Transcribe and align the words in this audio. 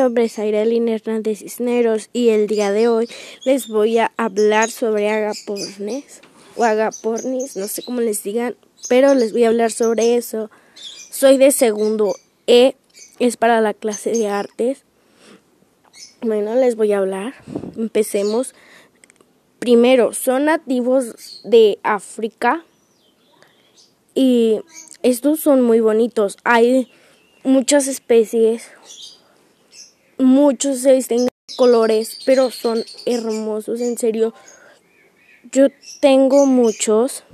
nombre 0.00 0.24
es 0.24 0.38
Airelin 0.38 0.88
Hernández 0.88 1.40
Cisneros 1.40 2.08
y 2.14 2.30
el 2.30 2.46
día 2.46 2.72
de 2.72 2.88
hoy 2.88 3.06
les 3.44 3.68
voy 3.68 3.98
a 3.98 4.10
hablar 4.16 4.70
sobre 4.70 5.10
agapornis 5.10 6.22
o 6.56 6.64
agapornis, 6.64 7.54
no 7.56 7.68
sé 7.68 7.82
cómo 7.82 8.00
les 8.00 8.22
digan, 8.22 8.56
pero 8.88 9.14
les 9.14 9.32
voy 9.32 9.44
a 9.44 9.48
hablar 9.48 9.70
sobre 9.70 10.16
eso. 10.16 10.50
Soy 10.74 11.36
de 11.36 11.52
segundo 11.52 12.16
E, 12.46 12.76
es 13.18 13.36
para 13.36 13.60
la 13.60 13.74
clase 13.74 14.12
de 14.12 14.26
artes. 14.28 14.84
Bueno, 16.22 16.54
les 16.54 16.76
voy 16.76 16.92
a 16.92 16.98
hablar. 16.98 17.34
Empecemos. 17.76 18.54
Primero, 19.58 20.14
son 20.14 20.46
nativos 20.46 21.42
de 21.44 21.78
África 21.82 22.64
y 24.14 24.60
estos 25.02 25.40
son 25.40 25.60
muy 25.60 25.80
bonitos. 25.80 26.38
Hay 26.44 26.90
muchas 27.44 27.86
especies 27.86 28.70
muchos 30.20 30.78
se 30.78 30.92
distinguen 30.92 31.28
colores, 31.56 32.18
pero 32.24 32.50
son 32.50 32.84
hermosos, 33.06 33.80
en 33.80 33.98
serio. 33.98 34.34
Yo 35.50 35.68
tengo 36.00 36.46
muchos, 36.46 37.24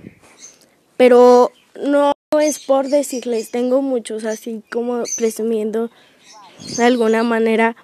pero 0.96 1.52
no 1.80 2.12
es 2.40 2.58
por 2.58 2.88
decirles, 2.88 3.50
tengo 3.50 3.82
muchos, 3.82 4.24
así 4.24 4.62
como 4.70 5.02
presumiendo 5.16 5.90
de 6.76 6.84
alguna 6.84 7.22
manera, 7.22 7.76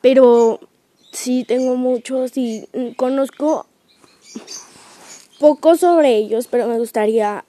pero 0.00 0.60
sí 1.12 1.44
tengo 1.44 1.76
muchos 1.76 2.36
y 2.36 2.68
conozco 2.96 3.66
poco 5.38 5.76
sobre 5.76 6.16
ellos, 6.16 6.46
pero 6.50 6.66
me 6.66 6.78
gustaría 6.78 7.44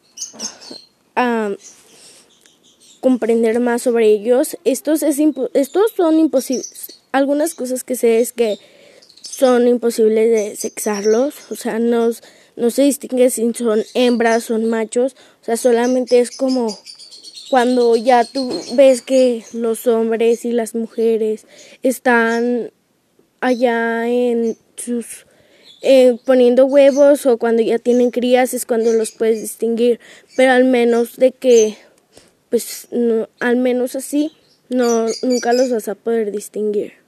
comprender 3.00 3.60
más 3.60 3.82
sobre 3.84 4.08
ellos. 4.08 4.58
Estos, 4.64 5.04
es 5.04 5.18
estos 5.54 5.92
son 5.96 6.20
imposibles. 6.20 6.87
Algunas 7.18 7.56
cosas 7.56 7.84
que 7.84 7.96
sé 7.96 8.20
es 8.20 8.32
que 8.32 8.60
son 9.24 9.68
imposibles 9.68 10.30
de 10.30 10.56
sexarlos, 10.56 11.34
o 11.50 11.56
sea, 11.56 11.80
no, 11.80 12.12
no 12.56 12.70
se 12.70 12.84
distingue 12.84 13.32
si 13.32 13.52
son 13.56 13.84
hembras, 13.96 14.44
son 14.44 14.66
machos, 14.66 15.16
o 15.42 15.46
sea, 15.46 15.58
solamente 15.58 16.20
es 16.20 16.30
como 16.30 16.78
cuando 17.50 17.96
ya 17.96 18.24
tú 18.24 18.52
ves 18.76 19.02
que 19.02 19.44
los 19.52 19.88
hombres 19.88 20.46
y 20.46 20.52
las 20.52 20.76
mujeres 20.76 21.48
están 21.82 22.72
allá 23.42 24.08
en 24.08 24.56
sus 24.76 25.26
eh, 25.82 26.20
poniendo 26.24 26.68
huevos 26.68 27.26
o 27.26 27.40
cuando 27.40 27.64
ya 27.64 27.80
tienen 27.80 28.12
crías 28.12 28.54
es 28.54 28.68
cuando 28.68 28.94
los 28.94 29.10
puedes 29.10 29.42
distinguir, 29.42 30.00
pero 30.36 30.52
al 30.52 30.66
menos 30.66 31.16
de 31.16 31.32
que 31.32 31.78
pues 32.52 32.90
no, 32.92 33.28
al 33.40 33.56
menos 33.56 33.96
así 33.96 34.32
no 34.70 35.08
nunca 35.24 35.54
los 35.54 35.72
vas 35.72 35.88
a 35.88 35.96
poder 35.96 36.32
distinguir. 36.32 37.07